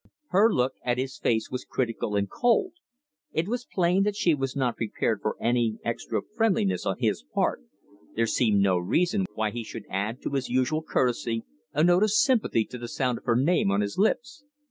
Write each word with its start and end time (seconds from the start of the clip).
Her 0.29 0.51
look 0.51 0.73
at 0.83 0.97
his 0.97 1.19
face 1.19 1.51
was 1.51 1.63
critical 1.63 2.15
and 2.15 2.27
cold. 2.27 2.71
It 3.33 3.47
was 3.47 3.67
plain 3.71 4.01
that 4.01 4.15
she 4.15 4.33
was 4.33 4.55
not 4.55 4.75
prepared 4.75 5.21
for 5.21 5.35
any 5.39 5.77
extra 5.85 6.21
friendliness 6.35 6.87
on 6.87 6.97
his 6.97 7.21
part 7.21 7.61
there 8.15 8.25
seemed 8.25 8.61
no 8.61 8.79
reason 8.79 9.27
why 9.35 9.51
he 9.51 9.63
should 9.63 9.85
add 9.91 10.19
to 10.23 10.31
his 10.31 10.49
usual 10.49 10.81
courtesy 10.81 11.43
a 11.71 11.83
note 11.83 12.01
of 12.01 12.09
sympathy 12.09 12.65
to 12.65 12.79
the 12.79 12.87
sound 12.87 13.19
of 13.19 13.25
her 13.25 13.35
name 13.35 13.69
on 13.69 13.81
his 13.81 13.99
lips. 13.99 14.43